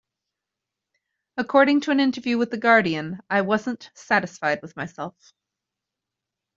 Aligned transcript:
According 1.37 1.81
to 1.81 1.91
an 1.91 1.99
interview 1.99 2.39
with 2.39 2.49
"The 2.49 2.57
Guardian": 2.57 3.19
"I 3.29 3.41
wasn't 3.43 3.91
satisfied 3.93 4.63
with 4.63 4.75
myself. 4.75 5.15